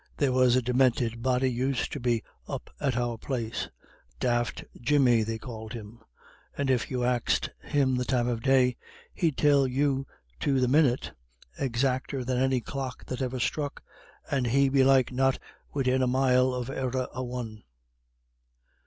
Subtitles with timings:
[0.17, 3.69] "There was a deminted body used to be up at our place
[4.19, 5.99] Daft Jimmy they called him
[6.57, 8.77] and if you axed him the time of day
[9.13, 10.07] he'd tell you
[10.39, 11.11] to the minyit,
[11.59, 13.83] exacter than any clock that ever sthruck,
[14.31, 15.37] and he belike not
[15.71, 17.61] widin a mile of e'er a one."